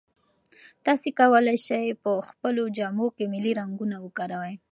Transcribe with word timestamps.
تاسي 0.85 1.09
کولای 1.19 1.57
شئ 1.65 1.87
په 2.03 2.11
خپلو 2.29 2.63
جامو 2.77 3.07
کې 3.15 3.25
ملي 3.33 3.51
رنګونه 3.59 3.95
وکاروئ. 4.01 4.53